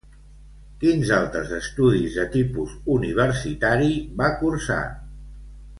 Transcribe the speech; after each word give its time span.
Quins 0.83 1.11
altres 1.17 1.51
estudis 1.57 2.15
de 2.21 2.25
tipus 2.37 2.75
universitari 2.97 3.95
va 4.23 4.35
cursar? 4.45 4.83